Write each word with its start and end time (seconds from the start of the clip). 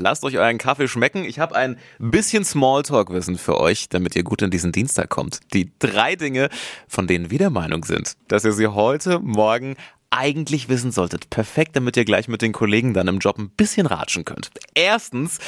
lasst 0.00 0.24
euch 0.24 0.38
euren 0.38 0.58
Kaffee 0.58 0.88
schmecken. 0.88 1.24
Ich 1.24 1.38
habe 1.38 1.54
ein 1.54 1.76
bisschen 1.98 2.44
Smalltalk-Wissen 2.44 3.38
für 3.38 3.58
euch, 3.58 3.88
damit 3.88 4.16
ihr 4.16 4.22
gut 4.22 4.42
in 4.42 4.50
diesen 4.50 4.72
Dienstag 4.72 5.08
kommt. 5.08 5.40
Die 5.52 5.70
drei 5.78 6.16
Dinge, 6.16 6.48
von 6.88 7.06
denen 7.06 7.30
wir 7.30 7.38
der 7.38 7.50
Meinung 7.50 7.84
sind, 7.84 8.14
dass 8.28 8.44
ihr 8.44 8.52
sie 8.52 8.68
heute, 8.68 9.20
morgen 9.20 9.76
eigentlich 10.10 10.68
wissen 10.68 10.90
solltet. 10.90 11.30
Perfekt, 11.30 11.76
damit 11.76 11.96
ihr 11.96 12.04
gleich 12.04 12.26
mit 12.26 12.42
den 12.42 12.52
Kollegen 12.52 12.94
dann 12.94 13.06
im 13.06 13.18
Job 13.18 13.38
ein 13.38 13.50
bisschen 13.50 13.86
ratschen 13.86 14.24
könnt. 14.24 14.50
Erstens, 14.74 15.38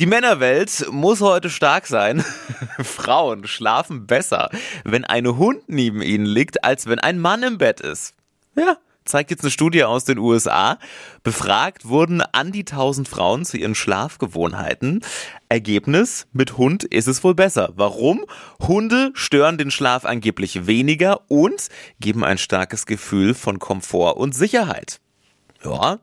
die 0.00 0.06
Männerwelt 0.06 0.86
muss 0.90 1.20
heute 1.20 1.48
stark 1.48 1.86
sein. 1.86 2.24
Frauen 2.82 3.46
schlafen 3.46 4.06
besser, 4.06 4.50
wenn 4.84 5.04
ein 5.04 5.38
Hund 5.38 5.62
neben 5.68 6.02
ihnen 6.02 6.26
liegt, 6.26 6.64
als 6.64 6.86
wenn 6.86 6.98
ein 6.98 7.20
Mann 7.20 7.44
im 7.44 7.58
Bett 7.58 7.80
ist. 7.80 8.14
Ja, 8.56 8.76
zeigt 9.10 9.30
jetzt 9.30 9.42
eine 9.42 9.50
Studie 9.50 9.84
aus 9.84 10.04
den 10.04 10.18
USA. 10.18 10.78
Befragt 11.22 11.88
wurden 11.88 12.22
an 12.22 12.52
die 12.52 12.60
1000 12.60 13.08
Frauen 13.08 13.44
zu 13.44 13.56
ihren 13.56 13.74
Schlafgewohnheiten. 13.74 15.00
Ergebnis, 15.48 16.26
mit 16.32 16.56
Hund 16.56 16.84
ist 16.84 17.08
es 17.08 17.22
wohl 17.22 17.34
besser. 17.34 17.70
Warum? 17.74 18.24
Hunde 18.60 19.10
stören 19.14 19.58
den 19.58 19.70
Schlaf 19.70 20.04
angeblich 20.04 20.66
weniger 20.66 21.20
und 21.28 21.68
geben 22.00 22.24
ein 22.24 22.38
starkes 22.38 22.86
Gefühl 22.86 23.34
von 23.34 23.58
Komfort 23.58 24.16
und 24.16 24.34
Sicherheit. 24.34 25.00
Ja, 25.64 25.98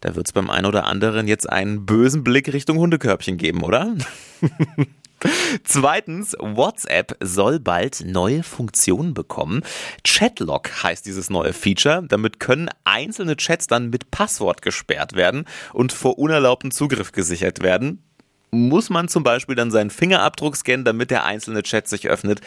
da 0.00 0.14
wird 0.14 0.26
es 0.26 0.32
beim 0.32 0.50
einen 0.50 0.66
oder 0.66 0.84
anderen 0.84 1.26
jetzt 1.26 1.48
einen 1.48 1.86
bösen 1.86 2.22
Blick 2.22 2.52
Richtung 2.52 2.78
Hundekörbchen 2.78 3.38
geben, 3.38 3.62
oder? 3.62 3.94
Zweitens, 5.64 6.36
WhatsApp 6.38 7.16
soll 7.20 7.60
bald 7.60 8.02
neue 8.04 8.42
Funktionen 8.42 9.14
bekommen. 9.14 9.62
Chatlock 10.04 10.82
heißt 10.82 11.06
dieses 11.06 11.30
neue 11.30 11.52
Feature. 11.52 12.04
Damit 12.08 12.40
können 12.40 12.70
einzelne 12.84 13.36
Chats 13.36 13.66
dann 13.66 13.90
mit 13.90 14.10
Passwort 14.10 14.62
gesperrt 14.62 15.14
werden 15.14 15.44
und 15.72 15.92
vor 15.92 16.18
unerlaubtem 16.18 16.70
Zugriff 16.70 17.12
gesichert 17.12 17.62
werden. 17.62 18.02
Muss 18.50 18.90
man 18.90 19.08
zum 19.08 19.24
Beispiel 19.24 19.56
dann 19.56 19.70
seinen 19.70 19.90
Fingerabdruck 19.90 20.56
scannen, 20.56 20.84
damit 20.84 21.10
der 21.10 21.24
einzelne 21.24 21.62
Chat 21.62 21.88
sich 21.88 22.08
öffnet. 22.08 22.40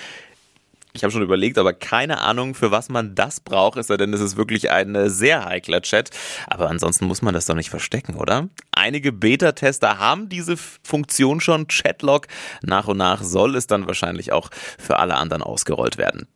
Ich 0.94 1.04
habe 1.04 1.12
schon 1.12 1.22
überlegt, 1.22 1.58
aber 1.58 1.74
keine 1.74 2.22
Ahnung, 2.22 2.56
für 2.56 2.72
was 2.72 2.90
man 2.90 3.14
das 3.14 3.40
braucht, 3.40 3.78
es 3.78 3.88
sei 3.88 3.98
denn, 3.98 4.14
es 4.14 4.22
ist 4.22 4.36
wirklich 4.36 4.72
ein 4.72 4.96
äh, 4.96 5.10
sehr 5.10 5.46
heikler 5.46 5.82
Chat. 5.82 6.10
Aber 6.48 6.70
ansonsten 6.70 7.06
muss 7.06 7.22
man 7.22 7.34
das 7.34 7.46
doch 7.46 7.56
nicht 7.56 7.70
verstecken, 7.70 8.16
oder? 8.16 8.50
Einige 8.72 9.12
Beta-Tester 9.12 10.00
haben 10.00 10.30
diese 10.30 10.58
Funktion 10.58 11.40
schon, 11.40 11.68
Chatlog. 11.68 12.28
Nach 12.64 12.88
und 12.88 12.98
nach 12.98 13.22
soll 13.22 13.56
es 13.56 13.68
dann 13.68 13.86
wahrscheinlich 13.86 14.32
auch 14.32 14.50
für 14.80 14.98
alle 14.98 15.16
anderen 15.16 15.44
ausgerollt 15.44 15.98
werden. 15.98 16.28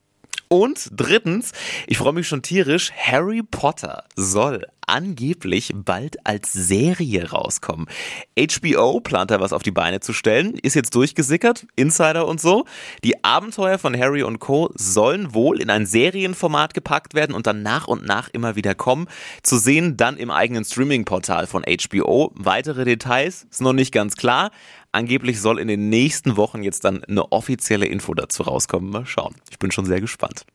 Und 0.47 0.89
drittens, 0.91 1.53
ich 1.87 1.97
freue 1.97 2.11
mich 2.11 2.27
schon 2.27 2.41
tierisch, 2.41 2.91
Harry 2.91 3.41
Potter 3.41 4.03
soll 4.17 4.67
angeblich 4.91 5.71
bald 5.73 6.25
als 6.25 6.51
Serie 6.51 7.31
rauskommen. 7.31 7.87
HBO 8.37 8.99
plant 8.99 9.31
da 9.31 9.39
was 9.39 9.53
auf 9.53 9.63
die 9.63 9.71
Beine 9.71 10.01
zu 10.01 10.11
stellen, 10.11 10.57
ist 10.61 10.75
jetzt 10.75 10.93
durchgesickert, 10.95 11.65
Insider 11.75 12.27
und 12.27 12.41
so. 12.41 12.65
Die 13.03 13.23
Abenteuer 13.23 13.79
von 13.79 13.97
Harry 13.97 14.23
und 14.23 14.39
Co. 14.39 14.69
sollen 14.75 15.33
wohl 15.33 15.61
in 15.61 15.69
ein 15.69 15.85
Serienformat 15.85 16.73
gepackt 16.73 17.13
werden 17.13 17.33
und 17.33 17.47
dann 17.47 17.63
nach 17.63 17.87
und 17.87 18.05
nach 18.05 18.27
immer 18.29 18.55
wieder 18.55 18.75
kommen. 18.75 19.07
Zu 19.43 19.57
sehen 19.57 19.95
dann 19.95 20.17
im 20.17 20.29
eigenen 20.29 20.65
Streaming-Portal 20.65 21.47
von 21.47 21.63
HBO. 21.63 22.31
Weitere 22.35 22.83
Details 22.83 23.47
ist 23.49 23.61
noch 23.61 23.73
nicht 23.73 23.93
ganz 23.93 24.17
klar. 24.17 24.51
Angeblich 24.91 25.39
soll 25.39 25.57
in 25.59 25.69
den 25.69 25.89
nächsten 25.89 26.35
Wochen 26.35 26.63
jetzt 26.63 26.83
dann 26.83 27.01
eine 27.05 27.31
offizielle 27.31 27.85
Info 27.85 28.13
dazu 28.13 28.43
rauskommen. 28.43 28.89
Mal 28.89 29.05
schauen. 29.05 29.35
Ich 29.49 29.57
bin 29.57 29.71
schon 29.71 29.85
sehr 29.85 30.01
gespannt. 30.01 30.45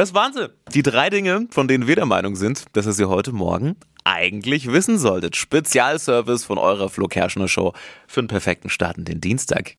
Das 0.00 0.14
waren 0.14 0.32
sie. 0.32 0.48
Die 0.72 0.82
drei 0.82 1.10
Dinge, 1.10 1.46
von 1.50 1.68
denen 1.68 1.86
wir 1.86 1.94
der 1.94 2.06
Meinung 2.06 2.34
sind, 2.34 2.64
dass 2.72 2.86
ihr 2.86 2.94
sie 2.94 3.04
heute 3.04 3.32
Morgen 3.32 3.76
eigentlich 4.02 4.72
wissen 4.72 4.96
solltet. 4.96 5.36
Spezialservice 5.36 6.42
von 6.42 6.56
eurer 6.56 6.88
Flo 6.88 7.06
Kerschner 7.06 7.48
Show 7.48 7.74
für 8.06 8.20
einen 8.20 8.28
perfekten 8.28 8.70
Start 8.70 8.96
in 8.96 9.04
den 9.04 9.20
Dienstag. 9.20 9.68